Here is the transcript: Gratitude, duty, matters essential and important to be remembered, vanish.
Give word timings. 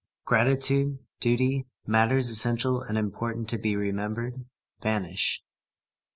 Gratitude, 0.25 0.97
duty, 1.19 1.67
matters 1.85 2.31
essential 2.31 2.81
and 2.81 2.97
important 2.97 3.47
to 3.49 3.59
be 3.59 3.75
remembered, 3.75 4.45
vanish. 4.81 5.43